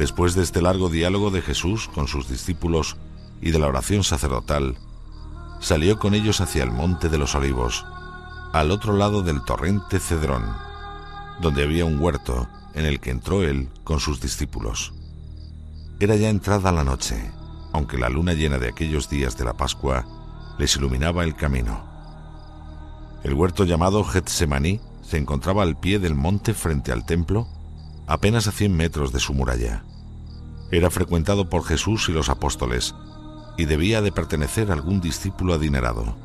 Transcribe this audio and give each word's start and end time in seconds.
Después 0.00 0.34
de 0.34 0.42
este 0.42 0.62
largo 0.62 0.88
diálogo 0.88 1.30
de 1.30 1.42
Jesús 1.42 1.86
con 1.86 2.08
sus 2.08 2.26
discípulos 2.26 2.96
y 3.42 3.50
de 3.50 3.58
la 3.58 3.66
oración 3.66 4.02
sacerdotal, 4.02 4.78
salió 5.60 5.98
con 5.98 6.14
ellos 6.14 6.40
hacia 6.40 6.62
el 6.62 6.70
monte 6.70 7.10
de 7.10 7.18
los 7.18 7.34
olivos, 7.34 7.84
al 8.54 8.70
otro 8.70 8.94
lado 8.94 9.22
del 9.22 9.44
torrente 9.44 10.00
Cedrón, 10.00 10.56
donde 11.42 11.64
había 11.64 11.84
un 11.84 12.00
huerto 12.00 12.48
en 12.72 12.86
el 12.86 12.98
que 12.98 13.10
entró 13.10 13.42
él 13.42 13.68
con 13.84 14.00
sus 14.00 14.22
discípulos. 14.22 14.94
Era 16.00 16.16
ya 16.16 16.30
entrada 16.30 16.72
la 16.72 16.82
noche, 16.82 17.30
aunque 17.74 17.98
la 17.98 18.08
luna 18.08 18.32
llena 18.32 18.58
de 18.58 18.70
aquellos 18.70 19.10
días 19.10 19.36
de 19.36 19.44
la 19.44 19.52
Pascua 19.52 20.06
les 20.58 20.76
iluminaba 20.76 21.24
el 21.24 21.36
camino. 21.36 21.84
El 23.22 23.34
huerto 23.34 23.66
llamado 23.66 24.02
Getsemaní 24.02 24.80
se 25.02 25.18
encontraba 25.18 25.62
al 25.62 25.78
pie 25.78 25.98
del 25.98 26.14
monte 26.14 26.54
frente 26.54 26.90
al 26.90 27.04
templo, 27.04 27.48
apenas 28.06 28.46
a 28.46 28.52
cien 28.52 28.74
metros 28.74 29.12
de 29.12 29.20
su 29.20 29.34
muralla. 29.34 29.84
Era 30.70 30.90
frecuentado 30.90 31.48
por 31.48 31.64
Jesús 31.64 32.08
y 32.08 32.12
los 32.12 32.28
apóstoles, 32.28 32.94
y 33.56 33.64
debía 33.64 34.02
de 34.02 34.12
pertenecer 34.12 34.70
a 34.70 34.74
algún 34.74 35.00
discípulo 35.00 35.54
adinerado. 35.54 36.16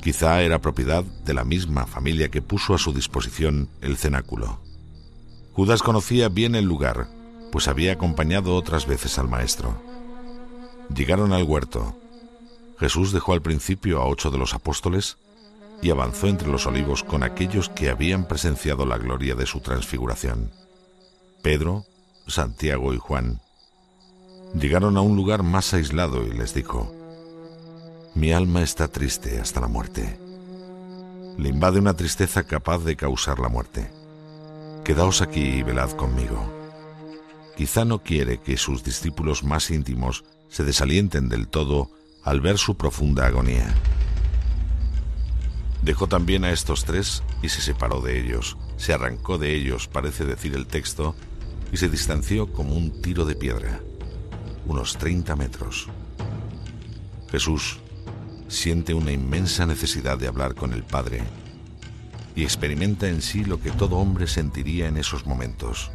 Quizá 0.00 0.42
era 0.42 0.60
propiedad 0.60 1.04
de 1.04 1.34
la 1.34 1.44
misma 1.44 1.86
familia 1.86 2.30
que 2.30 2.42
puso 2.42 2.74
a 2.74 2.78
su 2.78 2.92
disposición 2.92 3.68
el 3.80 3.96
cenáculo. 3.96 4.60
Judas 5.52 5.82
conocía 5.82 6.28
bien 6.28 6.54
el 6.54 6.64
lugar, 6.64 7.08
pues 7.50 7.68
había 7.68 7.92
acompañado 7.92 8.54
otras 8.54 8.86
veces 8.86 9.18
al 9.18 9.28
maestro. 9.28 9.82
Llegaron 10.94 11.32
al 11.32 11.42
huerto. 11.42 11.96
Jesús 12.78 13.12
dejó 13.12 13.32
al 13.32 13.42
principio 13.42 14.00
a 14.00 14.06
ocho 14.06 14.30
de 14.30 14.38
los 14.38 14.54
apóstoles 14.54 15.18
y 15.82 15.90
avanzó 15.90 16.28
entre 16.28 16.48
los 16.48 16.66
olivos 16.66 17.02
con 17.04 17.22
aquellos 17.22 17.68
que 17.68 17.90
habían 17.90 18.26
presenciado 18.26 18.86
la 18.86 18.98
gloria 18.98 19.34
de 19.34 19.46
su 19.46 19.60
transfiguración. 19.60 20.52
Pedro, 21.42 21.84
Santiago 22.26 22.94
y 22.94 22.98
Juan. 22.98 23.40
Llegaron 24.54 24.96
a 24.96 25.02
un 25.02 25.16
lugar 25.16 25.42
más 25.42 25.74
aislado 25.74 26.26
y 26.26 26.30
les 26.30 26.54
dijo, 26.54 26.92
Mi 28.14 28.32
alma 28.32 28.62
está 28.62 28.88
triste 28.88 29.40
hasta 29.40 29.60
la 29.60 29.68
muerte. 29.68 30.18
Le 31.36 31.50
invade 31.50 31.78
una 31.78 31.94
tristeza 31.94 32.44
capaz 32.44 32.78
de 32.78 32.96
causar 32.96 33.38
la 33.38 33.48
muerte. 33.48 33.90
Quedaos 34.84 35.20
aquí 35.20 35.40
y 35.40 35.62
velad 35.62 35.90
conmigo. 35.90 36.52
Quizá 37.56 37.84
no 37.84 38.02
quiere 38.02 38.38
que 38.38 38.56
sus 38.56 38.82
discípulos 38.82 39.44
más 39.44 39.70
íntimos 39.70 40.24
se 40.48 40.64
desalienten 40.64 41.28
del 41.28 41.48
todo 41.48 41.90
al 42.24 42.40
ver 42.40 42.58
su 42.58 42.76
profunda 42.76 43.26
agonía. 43.26 43.74
Dejó 45.82 46.08
también 46.08 46.44
a 46.44 46.50
estos 46.50 46.84
tres 46.84 47.22
y 47.42 47.50
se 47.50 47.60
separó 47.60 48.00
de 48.00 48.18
ellos. 48.18 48.56
Se 48.76 48.92
arrancó 48.92 49.38
de 49.38 49.54
ellos, 49.54 49.88
parece 49.88 50.24
decir 50.24 50.54
el 50.54 50.66
texto, 50.66 51.14
y 51.72 51.76
se 51.76 51.88
distanció 51.88 52.52
como 52.52 52.74
un 52.74 53.02
tiro 53.02 53.24
de 53.24 53.36
piedra, 53.36 53.80
unos 54.66 54.96
30 54.96 55.36
metros. 55.36 55.88
Jesús 57.30 57.80
siente 58.48 58.94
una 58.94 59.12
inmensa 59.12 59.66
necesidad 59.66 60.18
de 60.18 60.28
hablar 60.28 60.54
con 60.54 60.72
el 60.72 60.82
Padre 60.82 61.22
y 62.34 62.44
experimenta 62.44 63.08
en 63.08 63.20
sí 63.20 63.44
lo 63.44 63.60
que 63.60 63.70
todo 63.70 63.96
hombre 63.96 64.26
sentiría 64.26 64.86
en 64.88 64.96
esos 64.96 65.26
momentos. 65.26 65.90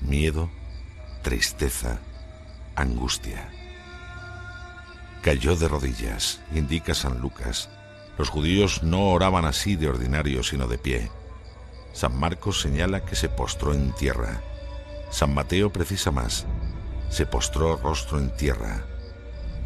Miedo, 0.00 0.50
tristeza, 1.22 2.00
angustia. 2.74 3.48
Cayó 5.22 5.56
de 5.56 5.68
rodillas, 5.68 6.40
indica 6.54 6.94
San 6.94 7.20
Lucas. 7.20 7.68
Los 8.18 8.28
judíos 8.28 8.82
no 8.82 9.10
oraban 9.10 9.44
así 9.44 9.76
de 9.76 9.88
ordinario, 9.88 10.42
sino 10.42 10.66
de 10.66 10.78
pie. 10.78 11.10
San 11.92 12.18
Marcos 12.18 12.60
señala 12.60 13.04
que 13.04 13.16
se 13.16 13.28
postró 13.28 13.72
en 13.72 13.92
tierra. 13.92 14.40
San 15.10 15.34
Mateo 15.34 15.72
precisa 15.72 16.10
más. 16.10 16.46
Se 17.10 17.26
postró 17.26 17.76
rostro 17.76 18.18
en 18.18 18.34
tierra. 18.36 18.84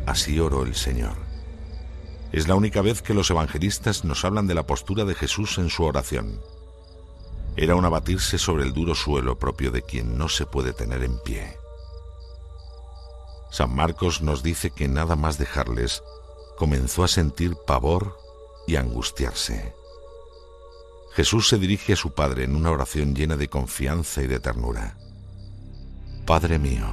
Así 0.07 0.39
oró 0.41 0.63
el 0.63 0.75
Señor. 0.75 1.17
Es 2.33 2.49
la 2.49 2.55
única 2.55 2.81
vez 2.81 3.03
que 3.03 3.15
los 3.15 3.31
evangelistas 3.31 4.05
nos 4.05 4.25
hablan 4.25 4.47
de 4.47 4.55
la 4.55 4.67
postura 4.67 5.05
de 5.05 5.15
Jesús 5.15 5.59
en 5.59 5.69
su 5.69 5.85
oración. 5.85 6.41
Era 7.57 7.75
un 7.75 7.85
abatirse 7.85 8.39
sobre 8.39 8.65
el 8.65 8.73
duro 8.73 8.95
suelo 8.95 9.39
propio 9.39 9.71
de 9.71 9.83
quien 9.83 10.17
no 10.17 10.29
se 10.29 10.47
puede 10.47 10.73
tener 10.73 11.03
en 11.03 11.19
pie. 11.19 11.59
San 13.51 13.75
Marcos 13.75 14.23
nos 14.23 14.43
dice 14.43 14.71
que 14.71 14.89
nada 14.89 15.15
más 15.15 15.37
dejarles, 15.37 16.03
comenzó 16.57 17.05
a 17.05 17.09
sentir 17.09 17.55
pavor 17.67 18.17
y 18.67 18.77
angustiarse. 18.77 19.75
Jesús 21.15 21.49
se 21.49 21.59
dirige 21.59 21.93
a 21.93 21.97
su 21.97 22.15
Padre 22.15 22.45
en 22.45 22.57
una 22.57 22.71
oración 22.71 23.15
llena 23.15 23.37
de 23.37 23.49
confianza 23.49 24.23
y 24.23 24.27
de 24.27 24.41
ternura. 24.41 24.97
Padre 26.25 26.59
mío, 26.59 26.87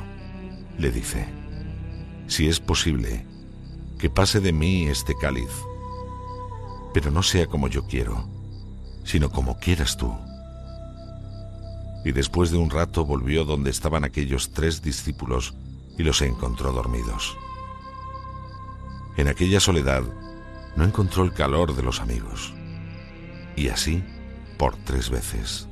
le 0.80 0.92
dice, 0.92 1.28
si 2.28 2.48
es 2.48 2.60
posible, 2.60 3.26
que 4.00 4.10
pase 4.10 4.40
de 4.40 4.54
mí 4.54 4.88
este 4.88 5.14
cáliz, 5.16 5.52
pero 6.94 7.12
no 7.12 7.22
sea 7.22 7.48
como 7.48 7.68
yo 7.68 7.86
quiero, 7.86 8.28
sino 9.04 9.30
como 9.30 9.60
quieras 9.60 9.98
tú. 9.98 10.12
Y 12.06 12.14
después 12.14 12.50
de 12.50 12.58
un 12.58 12.70
rato 12.70 13.06
volvió 13.06 13.44
donde 13.44 13.70
estaban 13.70 14.06
aquellos 14.06 14.52
tres 14.52 14.82
discípulos 14.82 15.54
y 15.98 16.04
los 16.04 16.22
encontró 16.22 16.72
dormidos. 16.72 17.38
En 19.18 19.28
aquella 19.28 19.60
soledad 19.60 20.04
no 20.78 20.86
encontró 20.86 21.26
el 21.26 21.34
calor 21.34 21.76
de 21.76 21.84
los 21.84 22.00
amigos. 22.00 22.54
Y 23.58 23.68
así 23.68 24.02
por 24.58 24.78
tres 24.78 25.10
veces. 25.10 25.68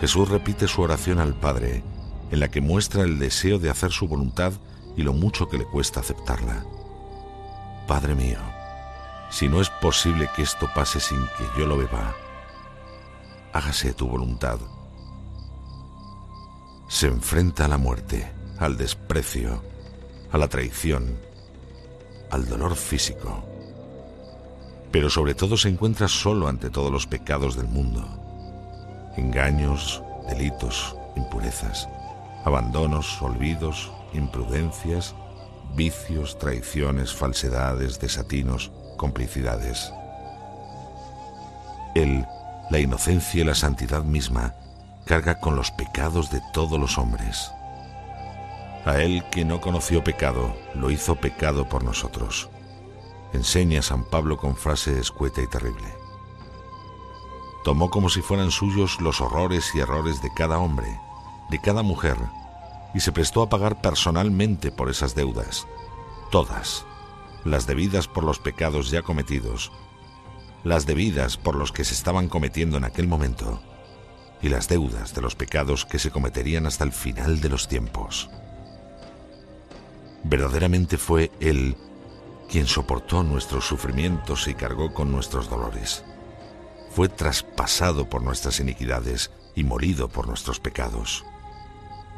Jesús 0.00 0.28
repite 0.28 0.68
su 0.68 0.82
oración 0.82 1.18
al 1.18 1.34
Padre, 1.34 1.82
en 2.30 2.40
la 2.40 2.48
que 2.48 2.60
muestra 2.60 3.02
el 3.02 3.18
deseo 3.18 3.58
de 3.58 3.70
hacer 3.70 3.92
su 3.92 4.08
voluntad 4.08 4.52
y 4.96 5.02
lo 5.02 5.12
mucho 5.12 5.48
que 5.48 5.58
le 5.58 5.64
cuesta 5.64 6.00
aceptarla. 6.00 6.64
Padre 7.86 8.14
mío, 8.14 8.38
si 9.30 9.48
no 9.48 9.60
es 9.60 9.70
posible 9.70 10.28
que 10.34 10.42
esto 10.42 10.68
pase 10.74 11.00
sin 11.00 11.20
que 11.36 11.44
yo 11.58 11.66
lo 11.66 11.76
beba, 11.76 12.14
hágase 13.52 13.92
tu 13.92 14.08
voluntad. 14.08 14.58
Se 16.88 17.06
enfrenta 17.06 17.64
a 17.64 17.68
la 17.68 17.78
muerte 17.78 18.32
al 18.58 18.76
desprecio, 18.76 19.62
a 20.32 20.38
la 20.38 20.48
traición, 20.48 21.18
al 22.30 22.48
dolor 22.48 22.74
físico. 22.74 23.44
Pero 24.90 25.10
sobre 25.10 25.34
todo 25.34 25.56
se 25.56 25.68
encuentra 25.68 26.08
solo 26.08 26.48
ante 26.48 26.70
todos 26.70 26.90
los 26.90 27.06
pecados 27.06 27.56
del 27.56 27.68
mundo. 27.68 28.06
Engaños, 29.16 30.02
delitos, 30.28 30.96
impurezas, 31.16 31.88
abandonos, 32.46 33.20
olvidos, 33.20 33.90
imprudencias, 34.12 35.16
vicios, 35.74 36.38
traiciones, 36.38 37.12
falsedades, 37.12 37.98
desatinos, 37.98 38.70
complicidades. 38.96 39.92
Él, 41.96 42.24
la 42.70 42.78
inocencia 42.78 43.40
y 43.40 43.44
la 43.44 43.56
santidad 43.56 44.04
misma, 44.04 44.54
carga 45.06 45.40
con 45.40 45.56
los 45.56 45.72
pecados 45.72 46.30
de 46.30 46.40
todos 46.52 46.78
los 46.78 46.98
hombres. 46.98 47.50
A 48.84 48.98
él 48.98 49.24
que 49.32 49.44
no 49.44 49.60
conoció 49.60 50.04
pecado, 50.04 50.54
lo 50.72 50.92
hizo 50.92 51.16
pecado 51.16 51.68
por 51.68 51.82
nosotros. 51.82 52.48
Enseña 53.32 53.82
San 53.82 54.04
Pablo 54.04 54.36
con 54.36 54.54
frase 54.54 55.00
escueta 55.00 55.42
y 55.42 55.48
terrible. 55.48 55.88
Tomó 57.64 57.90
como 57.90 58.08
si 58.08 58.22
fueran 58.22 58.52
suyos 58.52 59.00
los 59.00 59.20
horrores 59.20 59.74
y 59.74 59.80
errores 59.80 60.22
de 60.22 60.32
cada 60.32 60.58
hombre, 60.58 61.00
de 61.50 61.60
cada 61.60 61.82
mujer, 61.82 62.16
y 62.94 63.00
se 63.00 63.12
prestó 63.12 63.42
a 63.42 63.48
pagar 63.48 63.80
personalmente 63.80 64.70
por 64.72 64.90
esas 64.90 65.14
deudas, 65.14 65.66
todas, 66.30 66.84
las 67.44 67.66
debidas 67.66 68.08
por 68.08 68.24
los 68.24 68.38
pecados 68.38 68.90
ya 68.90 69.02
cometidos, 69.02 69.72
las 70.64 70.86
debidas 70.86 71.36
por 71.36 71.54
los 71.54 71.72
que 71.72 71.84
se 71.84 71.94
estaban 71.94 72.28
cometiendo 72.28 72.76
en 72.76 72.84
aquel 72.84 73.06
momento, 73.06 73.60
y 74.42 74.48
las 74.48 74.68
deudas 74.68 75.14
de 75.14 75.22
los 75.22 75.34
pecados 75.34 75.84
que 75.84 75.98
se 75.98 76.10
cometerían 76.10 76.66
hasta 76.66 76.84
el 76.84 76.92
final 76.92 77.40
de 77.40 77.48
los 77.48 77.68
tiempos. 77.68 78.30
Verdaderamente 80.24 80.98
fue 80.98 81.30
Él 81.40 81.76
quien 82.48 82.66
soportó 82.66 83.22
nuestros 83.22 83.66
sufrimientos 83.66 84.48
y 84.48 84.54
cargó 84.54 84.92
con 84.92 85.10
nuestros 85.10 85.48
dolores. 85.48 86.04
Fue 86.90 87.08
traspasado 87.08 88.08
por 88.08 88.22
nuestras 88.22 88.60
iniquidades 88.60 89.30
y 89.54 89.64
morido 89.64 90.08
por 90.08 90.28
nuestros 90.28 90.60
pecados. 90.60 91.24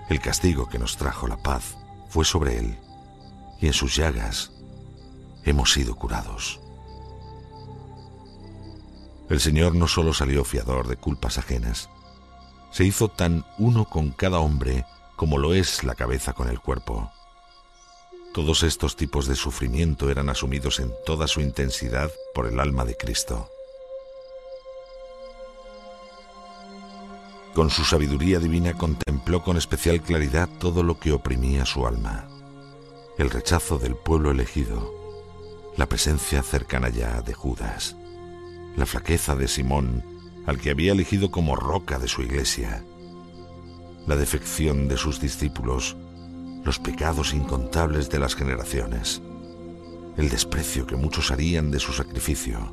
El 0.08 0.20
castigo 0.20 0.68
que 0.68 0.78
nos 0.78 0.96
trajo 0.96 1.26
la 1.26 1.36
paz 1.36 1.76
fue 2.08 2.24
sobre 2.24 2.58
Él, 2.58 2.78
y 3.60 3.66
en 3.66 3.72
sus 3.72 3.94
llagas 3.94 4.52
hemos 5.44 5.72
sido 5.72 5.94
curados. 5.94 6.60
El 9.28 9.40
Señor 9.40 9.74
no 9.74 9.86
solo 9.86 10.14
salió 10.14 10.44
fiador 10.44 10.88
de 10.88 10.96
culpas 10.96 11.36
ajenas, 11.36 11.90
se 12.70 12.84
hizo 12.84 13.08
tan 13.08 13.44
uno 13.58 13.84
con 13.84 14.10
cada 14.10 14.38
hombre 14.38 14.86
como 15.16 15.36
lo 15.36 15.52
es 15.52 15.84
la 15.84 15.94
cabeza 15.94 16.32
con 16.32 16.48
el 16.48 16.60
cuerpo. 16.60 17.10
Todos 18.32 18.62
estos 18.62 18.96
tipos 18.96 19.26
de 19.26 19.34
sufrimiento 19.34 20.10
eran 20.10 20.30
asumidos 20.30 20.80
en 20.80 20.92
toda 21.04 21.26
su 21.26 21.40
intensidad 21.40 22.10
por 22.34 22.46
el 22.46 22.60
alma 22.60 22.84
de 22.84 22.96
Cristo. 22.96 23.50
Con 27.58 27.70
su 27.70 27.84
sabiduría 27.84 28.38
divina 28.38 28.74
contempló 28.74 29.42
con 29.42 29.56
especial 29.56 30.00
claridad 30.00 30.48
todo 30.60 30.84
lo 30.84 31.00
que 31.00 31.10
oprimía 31.10 31.66
su 31.66 31.88
alma. 31.88 32.28
El 33.18 33.30
rechazo 33.30 33.80
del 33.80 33.96
pueblo 33.96 34.30
elegido, 34.30 34.94
la 35.76 35.86
presencia 35.86 36.44
cercana 36.44 36.88
ya 36.88 37.20
de 37.20 37.34
Judas, 37.34 37.96
la 38.76 38.86
flaqueza 38.86 39.34
de 39.34 39.48
Simón, 39.48 40.04
al 40.46 40.60
que 40.60 40.70
había 40.70 40.92
elegido 40.92 41.32
como 41.32 41.56
roca 41.56 41.98
de 41.98 42.06
su 42.06 42.22
iglesia, 42.22 42.84
la 44.06 44.14
defección 44.14 44.86
de 44.86 44.96
sus 44.96 45.20
discípulos, 45.20 45.96
los 46.62 46.78
pecados 46.78 47.34
incontables 47.34 48.08
de 48.08 48.20
las 48.20 48.36
generaciones, 48.36 49.20
el 50.16 50.28
desprecio 50.28 50.86
que 50.86 50.94
muchos 50.94 51.32
harían 51.32 51.72
de 51.72 51.80
su 51.80 51.92
sacrificio, 51.92 52.72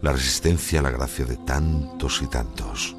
la 0.00 0.14
resistencia 0.14 0.80
a 0.80 0.82
la 0.82 0.90
gracia 0.90 1.26
de 1.26 1.36
tantos 1.36 2.22
y 2.22 2.26
tantos. 2.26 2.96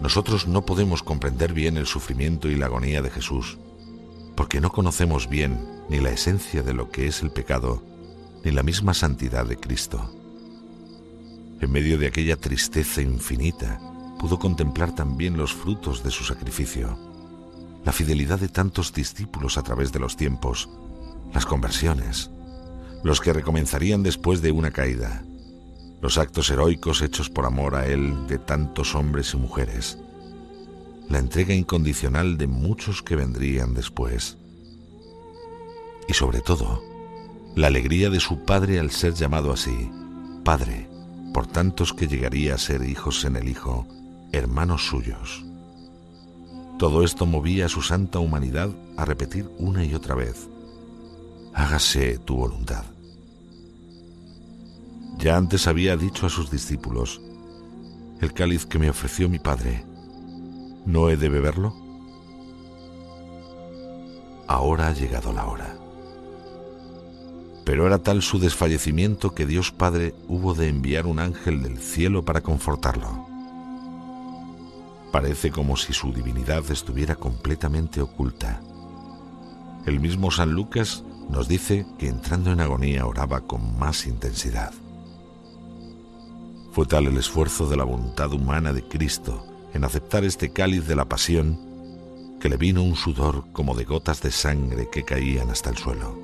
Nosotros 0.00 0.46
no 0.48 0.64
podemos 0.64 1.02
comprender 1.02 1.52
bien 1.52 1.76
el 1.76 1.86
sufrimiento 1.86 2.48
y 2.48 2.56
la 2.56 2.66
agonía 2.66 3.02
de 3.02 3.10
Jesús, 3.10 3.58
porque 4.34 4.60
no 4.60 4.72
conocemos 4.72 5.28
bien 5.28 5.60
ni 5.90 6.00
la 6.00 6.10
esencia 6.10 6.62
de 6.62 6.72
lo 6.72 6.90
que 6.90 7.06
es 7.06 7.22
el 7.22 7.30
pecado, 7.30 7.82
ni 8.42 8.50
la 8.50 8.62
misma 8.62 8.94
santidad 8.94 9.44
de 9.44 9.58
Cristo. 9.58 10.10
En 11.60 11.70
medio 11.70 11.98
de 11.98 12.06
aquella 12.06 12.36
tristeza 12.36 13.02
infinita, 13.02 13.78
pudo 14.18 14.38
contemplar 14.38 14.94
también 14.94 15.36
los 15.36 15.52
frutos 15.52 16.02
de 16.02 16.10
su 16.10 16.24
sacrificio, 16.24 16.98
la 17.84 17.92
fidelidad 17.92 18.38
de 18.38 18.48
tantos 18.48 18.94
discípulos 18.94 19.58
a 19.58 19.62
través 19.62 19.92
de 19.92 19.98
los 19.98 20.16
tiempos, 20.16 20.70
las 21.34 21.44
conversiones, 21.44 22.30
los 23.04 23.20
que 23.20 23.32
recomenzarían 23.32 24.02
después 24.02 24.40
de 24.40 24.52
una 24.52 24.70
caída, 24.70 25.24
los 26.00 26.18
actos 26.18 26.50
heroicos 26.50 27.02
hechos 27.02 27.28
por 27.28 27.46
amor 27.46 27.74
a 27.74 27.86
Él 27.86 28.26
de 28.26 28.38
tantos 28.38 28.94
hombres 28.94 29.34
y 29.34 29.36
mujeres, 29.36 29.98
la 31.08 31.18
entrega 31.18 31.54
incondicional 31.54 32.38
de 32.38 32.46
muchos 32.46 33.02
que 33.02 33.16
vendrían 33.16 33.74
después, 33.74 34.38
y 36.08 36.14
sobre 36.14 36.40
todo, 36.40 36.82
la 37.54 37.66
alegría 37.66 38.10
de 38.10 38.20
su 38.20 38.44
Padre 38.44 38.78
al 38.78 38.90
ser 38.90 39.14
llamado 39.14 39.52
así, 39.52 39.90
Padre, 40.44 40.88
por 41.34 41.46
tantos 41.46 41.92
que 41.92 42.08
llegaría 42.08 42.54
a 42.54 42.58
ser 42.58 42.82
hijos 42.82 43.24
en 43.24 43.36
el 43.36 43.48
Hijo, 43.48 43.86
hermanos 44.32 44.86
suyos. 44.86 45.44
Todo 46.78 47.04
esto 47.04 47.26
movía 47.26 47.66
a 47.66 47.68
su 47.68 47.82
santa 47.82 48.20
humanidad 48.20 48.70
a 48.96 49.04
repetir 49.04 49.50
una 49.58 49.84
y 49.84 49.94
otra 49.94 50.14
vez, 50.14 50.48
hágase 51.54 52.18
tu 52.18 52.36
voluntad. 52.36 52.84
Ya 55.20 55.36
antes 55.36 55.66
había 55.66 55.98
dicho 55.98 56.24
a 56.24 56.30
sus 56.30 56.50
discípulos, 56.50 57.20
el 58.22 58.32
cáliz 58.32 58.64
que 58.64 58.78
me 58.78 58.88
ofreció 58.88 59.28
mi 59.28 59.38
Padre, 59.38 59.84
¿no 60.86 61.10
he 61.10 61.18
de 61.18 61.28
beberlo? 61.28 61.74
Ahora 64.46 64.88
ha 64.88 64.92
llegado 64.92 65.30
la 65.34 65.46
hora. 65.46 65.76
Pero 67.66 67.86
era 67.86 67.98
tal 67.98 68.22
su 68.22 68.38
desfallecimiento 68.38 69.34
que 69.34 69.44
Dios 69.44 69.72
Padre 69.72 70.14
hubo 70.26 70.54
de 70.54 70.68
enviar 70.68 71.06
un 71.06 71.18
ángel 71.18 71.62
del 71.62 71.78
cielo 71.78 72.24
para 72.24 72.40
confortarlo. 72.40 73.26
Parece 75.12 75.50
como 75.50 75.76
si 75.76 75.92
su 75.92 76.14
divinidad 76.14 76.64
estuviera 76.70 77.14
completamente 77.14 78.00
oculta. 78.00 78.62
El 79.84 80.00
mismo 80.00 80.30
San 80.30 80.52
Lucas 80.52 81.04
nos 81.28 81.46
dice 81.46 81.84
que 81.98 82.08
entrando 82.08 82.52
en 82.52 82.60
agonía 82.60 83.04
oraba 83.04 83.42
con 83.42 83.78
más 83.78 84.06
intensidad. 84.06 84.72
Fue 86.72 86.86
tal 86.86 87.06
el 87.06 87.16
esfuerzo 87.16 87.68
de 87.68 87.76
la 87.76 87.84
voluntad 87.84 88.32
humana 88.32 88.72
de 88.72 88.82
Cristo 88.82 89.44
en 89.74 89.84
aceptar 89.84 90.24
este 90.24 90.52
cáliz 90.52 90.86
de 90.86 90.96
la 90.96 91.04
pasión 91.04 91.58
que 92.40 92.48
le 92.48 92.56
vino 92.56 92.82
un 92.82 92.96
sudor 92.96 93.44
como 93.52 93.74
de 93.74 93.84
gotas 93.84 94.22
de 94.22 94.30
sangre 94.30 94.88
que 94.90 95.04
caían 95.04 95.50
hasta 95.50 95.70
el 95.70 95.76
suelo. 95.76 96.18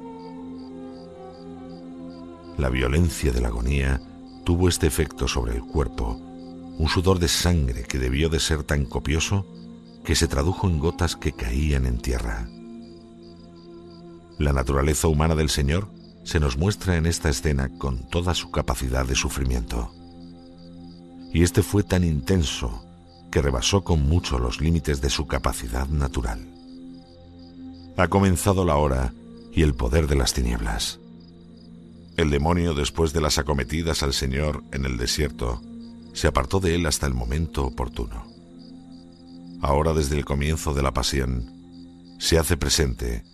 La 2.56 2.70
violencia 2.70 3.32
de 3.32 3.40
la 3.40 3.48
agonía 3.48 4.00
tuvo 4.44 4.69
este 4.69 4.87
efecto 4.87 5.28
sobre 5.28 5.54
el 5.54 5.62
cuerpo 5.62 6.20
un 6.78 6.88
sudor 6.88 7.19
de 7.19 7.28
sangre 7.28 7.84
que 7.84 7.99
debió 7.99 8.28
de 8.28 8.38
ser 8.38 8.62
tan 8.62 8.84
copioso 8.84 9.46
que 10.04 10.14
se 10.14 10.28
tradujo 10.28 10.69
en 10.69 10.78
gotas 10.78 11.16
que 11.16 11.32
caían 11.32 11.87
en 11.87 11.99
tierra. 11.99 12.49
La 14.38 14.52
naturaleza 14.52 15.08
humana 15.08 15.34
del 15.34 15.49
Señor 15.49 15.88
se 16.25 16.38
nos 16.38 16.58
muestra 16.58 16.96
en 16.96 17.06
esta 17.06 17.31
escena 17.31 17.70
con 17.78 18.08
toda 18.08 18.34
su 18.34 18.50
capacidad 18.50 19.06
de 19.06 19.14
sufrimiento. 19.14 19.92
Y 21.36 21.42
este 21.42 21.62
fue 21.62 21.82
tan 21.82 22.02
intenso 22.02 22.82
que 23.30 23.42
rebasó 23.42 23.84
con 23.84 24.00
mucho 24.00 24.38
los 24.38 24.62
límites 24.62 25.02
de 25.02 25.10
su 25.10 25.26
capacidad 25.26 25.86
natural. 25.86 26.48
Ha 27.98 28.08
comenzado 28.08 28.64
la 28.64 28.76
hora 28.76 29.12
y 29.52 29.60
el 29.60 29.74
poder 29.74 30.06
de 30.06 30.14
las 30.16 30.32
tinieblas. 30.32 30.98
El 32.16 32.30
demonio, 32.30 32.72
después 32.72 33.12
de 33.12 33.20
las 33.20 33.36
acometidas 33.36 34.02
al 34.02 34.14
Señor 34.14 34.64
en 34.72 34.86
el 34.86 34.96
desierto, 34.96 35.60
se 36.14 36.26
apartó 36.26 36.58
de 36.58 36.74
él 36.74 36.86
hasta 36.86 37.06
el 37.06 37.12
momento 37.12 37.66
oportuno. 37.66 38.26
Ahora 39.60 39.92
desde 39.92 40.16
el 40.16 40.24
comienzo 40.24 40.72
de 40.72 40.82
la 40.82 40.94
pasión, 40.94 42.16
se 42.18 42.38
hace 42.38 42.56
presente 42.56 43.24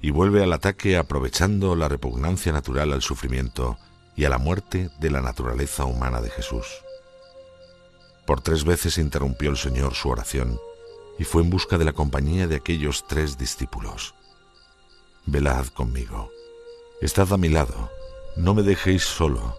y 0.00 0.12
vuelve 0.12 0.42
al 0.42 0.54
ataque 0.54 0.96
aprovechando 0.96 1.76
la 1.76 1.88
repugnancia 1.88 2.52
natural 2.52 2.94
al 2.94 3.02
sufrimiento 3.02 3.76
y 4.16 4.24
a 4.24 4.30
la 4.30 4.38
muerte 4.38 4.88
de 4.98 5.10
la 5.10 5.20
naturaleza 5.20 5.84
humana 5.84 6.22
de 6.22 6.30
Jesús. 6.30 6.64
Por 8.30 8.42
tres 8.42 8.62
veces 8.62 8.96
interrumpió 8.98 9.50
el 9.50 9.56
Señor 9.56 9.94
su 9.94 10.08
oración 10.08 10.60
y 11.18 11.24
fue 11.24 11.42
en 11.42 11.50
busca 11.50 11.78
de 11.78 11.84
la 11.84 11.94
compañía 11.94 12.46
de 12.46 12.54
aquellos 12.54 13.04
tres 13.08 13.36
discípulos. 13.36 14.14
Velad 15.26 15.66
conmigo, 15.66 16.30
estad 17.00 17.32
a 17.32 17.36
mi 17.36 17.48
lado, 17.48 17.90
no 18.36 18.54
me 18.54 18.62
dejéis 18.62 19.02
solo, 19.02 19.58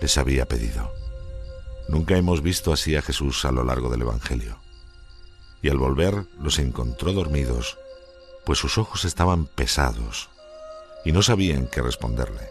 les 0.00 0.16
había 0.16 0.46
pedido. 0.46 0.92
Nunca 1.88 2.16
hemos 2.16 2.40
visto 2.40 2.72
así 2.72 2.94
a 2.94 3.02
Jesús 3.02 3.44
a 3.46 3.50
lo 3.50 3.64
largo 3.64 3.90
del 3.90 4.02
Evangelio. 4.02 4.60
Y 5.60 5.68
al 5.68 5.78
volver 5.78 6.28
los 6.38 6.60
encontró 6.60 7.12
dormidos, 7.12 7.78
pues 8.46 8.60
sus 8.60 8.78
ojos 8.78 9.04
estaban 9.04 9.46
pesados 9.46 10.30
y 11.04 11.10
no 11.10 11.20
sabían 11.20 11.66
qué 11.66 11.82
responderle. 11.82 12.48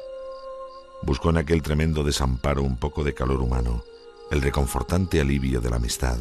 Buscó 1.03 1.29
en 1.29 1.37
aquel 1.37 1.61
tremendo 1.61 2.03
desamparo 2.03 2.63
un 2.63 2.75
poco 2.75 3.05
de 3.05 3.13
calor 3.13 3.39
humano, 3.39 3.85
el 4.33 4.41
reconfortante 4.41 5.21
alivio 5.21 5.61
de 5.61 5.69
la 5.69 5.77
amistad, 5.77 6.17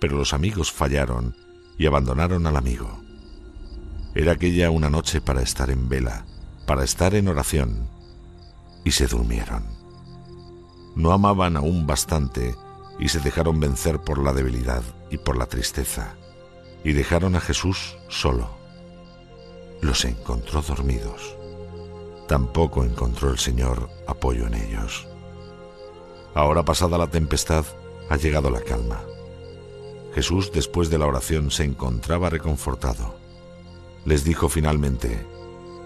pero 0.00 0.16
los 0.16 0.32
amigos 0.32 0.72
fallaron 0.72 1.36
y 1.76 1.86
abandonaron 1.86 2.46
al 2.46 2.56
amigo. 2.56 3.02
Era 4.14 4.32
aquella 4.32 4.70
una 4.70 4.88
noche 4.88 5.20
para 5.20 5.42
estar 5.42 5.68
en 5.68 5.90
vela, 5.90 6.24
para 6.66 6.84
estar 6.84 7.14
en 7.14 7.28
oración, 7.28 7.86
y 8.84 8.92
se 8.92 9.06
durmieron 9.06 9.80
no 10.94 11.12
amaban 11.12 11.56
aún 11.56 11.86
bastante 11.86 12.54
y 12.98 13.08
se 13.08 13.20
dejaron 13.20 13.60
vencer 13.60 14.00
por 14.00 14.18
la 14.18 14.32
debilidad 14.32 14.82
y 15.10 15.18
por 15.18 15.36
la 15.36 15.46
tristeza, 15.46 16.14
y 16.84 16.92
dejaron 16.92 17.36
a 17.36 17.40
Jesús 17.40 17.96
solo. 18.08 18.50
Los 19.80 20.04
encontró 20.04 20.60
dormidos. 20.62 21.36
Tampoco 22.28 22.84
encontró 22.84 23.30
el 23.30 23.38
Señor 23.38 23.88
apoyo 24.06 24.46
en 24.46 24.54
ellos. 24.54 25.08
Ahora 26.34 26.64
pasada 26.64 26.96
la 26.98 27.08
tempestad, 27.08 27.64
ha 28.08 28.16
llegado 28.16 28.50
la 28.50 28.60
calma. 28.60 29.00
Jesús, 30.14 30.50
después 30.52 30.90
de 30.90 30.98
la 30.98 31.06
oración, 31.06 31.50
se 31.50 31.64
encontraba 31.64 32.30
reconfortado. 32.30 33.14
Les 34.04 34.24
dijo 34.24 34.48
finalmente, 34.48 35.24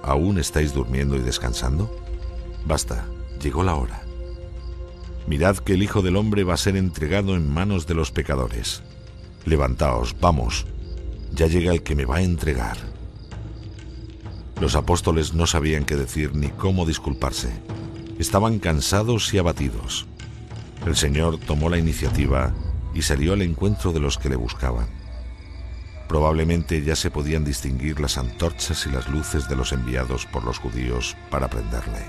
¿aún 0.03 0.39
estáis 0.39 0.73
durmiendo 0.73 1.17
y 1.17 1.21
descansando? 1.21 1.95
Basta, 2.65 3.07
llegó 3.41 3.63
la 3.63 3.75
hora. 3.75 4.03
Mirad 5.27 5.57
que 5.59 5.75
el 5.75 5.83
Hijo 5.83 6.03
del 6.03 6.17
Hombre 6.17 6.45
va 6.45 6.55
a 6.55 6.59
ser 6.59 6.77
entregado 6.77 7.35
en 7.35 7.53
manos 7.53 7.87
de 7.87 7.95
los 7.95 8.11
pecadores. 8.11 8.83
Levantaos, 9.45 10.17
vamos, 10.21 10.67
ya 11.33 11.47
llega 11.47 11.73
el 11.73 11.83
que 11.83 11.95
me 11.95 12.05
va 12.05 12.17
a 12.17 12.23
entregar. 12.23 12.77
Los 14.61 14.77
apóstoles 14.77 15.35
no 15.35 15.47
sabían 15.47 15.85
qué 15.85 15.97
decir 15.97 16.35
ni 16.35 16.49
cómo 16.49 16.87
disculparse. 16.87 17.51
Estaban 18.19 18.59
cansados 18.59 19.35
y 19.35 19.39
abatidos. 19.39 20.07
El 20.87 20.97
Señor 20.97 21.39
tomó 21.39 21.69
la 21.69 21.79
iniciativa 21.79 22.53
y 22.95 23.03
salió 23.03 23.33
al 23.33 23.43
encuentro 23.43 23.93
de 23.93 24.01
los 24.01 24.19
que 24.19 24.29
le 24.29 24.37
buscaban. 24.37 24.87
Probablemente 26.09 26.83
ya 26.83 26.95
se 26.95 27.11
podían 27.11 27.45
distinguir 27.45 28.01
las 28.01 28.19
antorchas 28.19 28.87
y 28.87 28.91
las 28.91 29.09
luces 29.09 29.49
de 29.49 29.57
los 29.57 29.73
enviados 29.73 30.27
por 30.27 30.45
los 30.45 30.59
judíos 30.59 31.17
para 31.31 31.49
prenderle. 31.49 32.05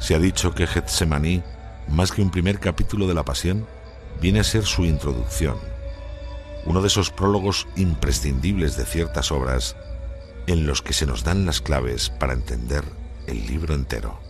Se 0.00 0.14
ha 0.14 0.18
dicho 0.18 0.54
que 0.54 0.66
Getsemaní 0.66 1.42
más 1.88 2.12
que 2.12 2.22
un 2.22 2.30
primer 2.30 2.58
capítulo 2.58 3.06
de 3.06 3.14
la 3.14 3.24
Pasión, 3.24 3.66
viene 4.20 4.40
a 4.40 4.44
ser 4.44 4.64
su 4.64 4.84
introducción, 4.84 5.56
uno 6.64 6.80
de 6.80 6.88
esos 6.88 7.10
prólogos 7.10 7.68
imprescindibles 7.76 8.76
de 8.76 8.84
ciertas 8.84 9.30
obras 9.30 9.76
en 10.46 10.66
los 10.66 10.82
que 10.82 10.92
se 10.92 11.06
nos 11.06 11.22
dan 11.22 11.46
las 11.46 11.60
claves 11.60 12.10
para 12.10 12.32
entender 12.32 12.84
el 13.26 13.46
libro 13.46 13.74
entero. 13.74 14.25